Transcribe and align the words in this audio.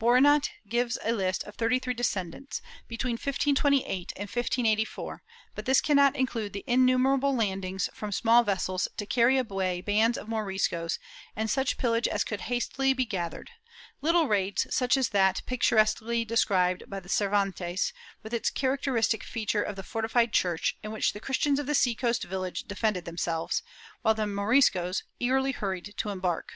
Boronat 0.00 0.50
gives 0.68 0.98
a 1.04 1.12
list 1.12 1.44
of 1.44 1.54
thirty 1.54 1.78
three 1.78 1.94
descents, 1.94 2.60
between 2.88 3.12
1528 3.12 4.12
and 4.16 4.22
1584, 4.28 5.22
but 5.54 5.64
this 5.64 5.80
cannot 5.80 6.16
include 6.16 6.52
the 6.52 6.64
innumerable 6.66 7.36
landings 7.36 7.88
from 7.94 8.10
small 8.10 8.42
vessels 8.42 8.88
to 8.96 9.06
carry 9.06 9.38
away 9.38 9.80
bands 9.80 10.18
of 10.18 10.26
Moriscos 10.26 10.98
and 11.36 11.48
such 11.48 11.78
pillage 11.78 12.08
as 12.08 12.24
could 12.24 12.40
hastily 12.50 12.94
be 12.94 13.04
gath 13.04 13.32
ered— 13.34 13.46
little 14.00 14.26
raids 14.26 14.66
such 14.74 14.96
as 14.96 15.10
that 15.10 15.42
picturesquely 15.46 16.24
described 16.24 16.82
by 16.88 17.00
Cer 17.02 17.30
vantes, 17.30 17.92
with 18.24 18.34
its 18.34 18.50
characteristic 18.50 19.22
feature 19.22 19.62
of 19.62 19.76
the 19.76 19.84
fortified 19.84 20.32
church, 20.32 20.76
in 20.82 20.90
which 20.90 21.12
the 21.12 21.20
Christians 21.20 21.60
of 21.60 21.66
the 21.66 21.76
sea 21.76 21.94
coast 21.94 22.24
village 22.24 22.64
defended 22.64 23.04
themselves, 23.04 23.62
while 24.02 24.14
the 24.14 24.26
Moriscos 24.26 25.04
eagerly 25.20 25.52
hurried 25.52 25.94
to 25.98 26.08
embark. 26.08 26.54